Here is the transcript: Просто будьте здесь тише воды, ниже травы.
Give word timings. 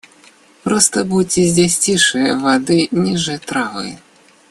Просто 0.63 1.03
будьте 1.05 1.43
здесь 1.45 1.77
тише 1.77 2.33
воды, 2.35 2.87
ниже 2.91 3.37
травы. 3.37 3.99